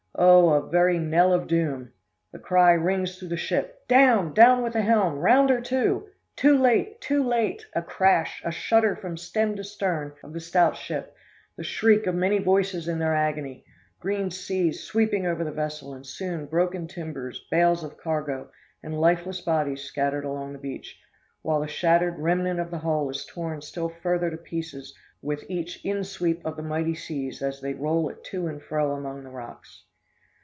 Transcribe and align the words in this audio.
Oh, 0.23 0.49
a 0.49 0.69
very 0.69 0.99
knell 0.99 1.33
of 1.33 1.47
doom! 1.47 1.93
The 2.31 2.37
cry 2.37 2.73
rings 2.73 3.17
through 3.17 3.29
the 3.29 3.37
ship, 3.37 3.87
'Down, 3.87 4.33
down 4.35 4.61
with 4.61 4.73
the 4.73 4.81
helm 4.83 5.17
round 5.17 5.49
her 5.49 5.61
to!' 5.61 6.09
Too 6.35 6.59
late, 6.59 7.01
too 7.01 7.23
late! 7.23 7.65
A 7.73 7.81
crash, 7.81 8.39
a 8.45 8.51
shudder 8.51 8.95
from 8.95 9.17
stem 9.17 9.55
to 9.55 9.63
stern 9.63 10.13
of 10.21 10.33
the 10.33 10.39
stout 10.39 10.77
ship, 10.77 11.15
the 11.55 11.63
shriek 11.63 12.05
of 12.05 12.13
many 12.13 12.37
voices 12.37 12.87
in 12.87 12.99
their 12.99 13.15
agony, 13.15 13.65
green 13.99 14.29
seas 14.29 14.83
sweeping 14.83 15.25
over 15.25 15.43
the 15.43 15.51
vessel, 15.51 15.95
and 15.95 16.05
soon 16.05 16.45
broken 16.45 16.87
timbers, 16.87 17.47
bales 17.49 17.83
of 17.83 17.97
cargo, 17.97 18.51
and 18.83 19.01
lifeless 19.01 19.41
bodies 19.41 19.81
scattered 19.85 20.25
along 20.25 20.53
the 20.53 20.59
beach, 20.59 20.99
while 21.41 21.61
the 21.61 21.67
shattered 21.67 22.19
remnant 22.19 22.59
of 22.59 22.69
the 22.69 22.79
hull 22.79 23.09
is 23.09 23.25
torn 23.25 23.59
still 23.59 23.89
further 23.89 24.29
to 24.29 24.37
pieces 24.37 24.93
with 25.23 25.49
each 25.49 25.81
insweep 25.83 26.41
of 26.45 26.57
the 26.57 26.61
mighty 26.63 26.93
seas 26.95 27.41
as 27.41 27.61
they 27.61 27.73
roll 27.73 28.07
it 28.09 28.23
to 28.25 28.45
and 28.45 28.61
fro 28.61 28.91
among 28.91 29.23
the 29.23 29.29
rocks. 29.31 29.85